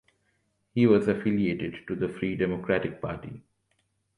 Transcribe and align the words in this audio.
He 0.73 0.87
was 0.87 1.07
affiliated 1.07 1.85
to 1.85 1.93
the 1.95 2.09
Free 2.09 2.35
Democratic 2.35 2.99
Party. 3.03 3.43